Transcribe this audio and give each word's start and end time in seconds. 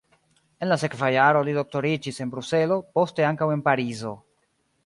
En 0.63 0.67
la 0.71 0.77
sekva 0.83 1.09
jaro 1.15 1.43
li 1.49 1.53
doktoriĝis 1.59 2.19
en 2.25 2.33
Bruselo, 2.33 2.81
poste 2.99 3.29
ankaŭ 3.33 3.53
en 3.59 3.63
Parizo. 3.69 4.19